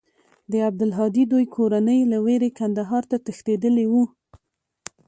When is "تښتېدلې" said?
3.25-3.85